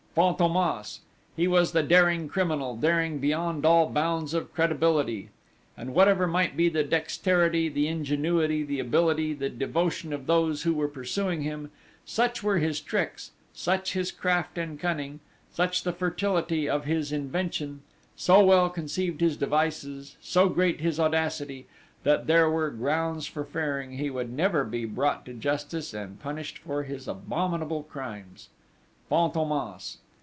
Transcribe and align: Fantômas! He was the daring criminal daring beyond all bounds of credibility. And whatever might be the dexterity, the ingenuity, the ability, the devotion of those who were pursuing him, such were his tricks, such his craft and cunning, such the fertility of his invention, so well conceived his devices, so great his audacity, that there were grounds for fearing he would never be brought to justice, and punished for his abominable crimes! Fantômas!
Fantômas! 0.13 0.99
He 1.37 1.47
was 1.47 1.71
the 1.71 1.83
daring 1.83 2.27
criminal 2.27 2.75
daring 2.75 3.19
beyond 3.19 3.65
all 3.65 3.87
bounds 3.89 4.33
of 4.33 4.53
credibility. 4.53 5.29
And 5.77 5.93
whatever 5.93 6.27
might 6.27 6.57
be 6.57 6.67
the 6.67 6.83
dexterity, 6.83 7.69
the 7.69 7.87
ingenuity, 7.87 8.61
the 8.63 8.81
ability, 8.81 9.33
the 9.33 9.47
devotion 9.47 10.11
of 10.11 10.27
those 10.27 10.63
who 10.63 10.73
were 10.73 10.89
pursuing 10.89 11.43
him, 11.43 11.71
such 12.03 12.43
were 12.43 12.57
his 12.57 12.81
tricks, 12.81 13.31
such 13.53 13.93
his 13.93 14.11
craft 14.11 14.57
and 14.57 14.77
cunning, 14.77 15.21
such 15.53 15.83
the 15.83 15.93
fertility 15.93 16.67
of 16.67 16.83
his 16.83 17.13
invention, 17.13 17.81
so 18.17 18.43
well 18.43 18.69
conceived 18.69 19.21
his 19.21 19.37
devices, 19.37 20.17
so 20.19 20.49
great 20.49 20.81
his 20.81 20.99
audacity, 20.99 21.67
that 22.03 22.27
there 22.27 22.49
were 22.49 22.69
grounds 22.69 23.27
for 23.27 23.45
fearing 23.45 23.91
he 23.97 24.09
would 24.09 24.29
never 24.29 24.65
be 24.65 24.83
brought 24.83 25.23
to 25.25 25.31
justice, 25.33 25.93
and 25.93 26.19
punished 26.19 26.57
for 26.57 26.83
his 26.83 27.07
abominable 27.07 27.83
crimes! 27.83 28.49
Fantômas! 29.09 29.97